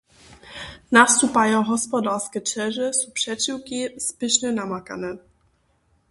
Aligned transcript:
Nastupajo 0.97 1.59
hospodarske 1.69 2.39
ćeže 2.51 2.87
su 2.99 3.07
přećiwki 3.19 3.81
spěšnje 4.07 4.51
namakane. 4.59 5.11